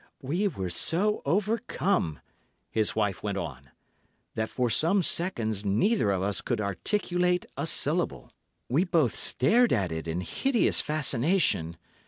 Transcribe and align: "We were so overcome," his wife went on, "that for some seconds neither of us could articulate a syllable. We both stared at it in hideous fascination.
"We 0.23 0.47
were 0.47 0.71
so 0.71 1.21
overcome," 1.27 2.21
his 2.71 2.95
wife 2.95 3.21
went 3.21 3.37
on, 3.37 3.69
"that 4.33 4.49
for 4.49 4.67
some 4.67 5.03
seconds 5.03 5.63
neither 5.63 6.09
of 6.09 6.23
us 6.23 6.41
could 6.41 6.59
articulate 6.59 7.45
a 7.55 7.67
syllable. 7.67 8.31
We 8.67 8.83
both 8.83 9.13
stared 9.13 9.71
at 9.71 9.91
it 9.91 10.07
in 10.07 10.21
hideous 10.21 10.81
fascination. 10.81 11.77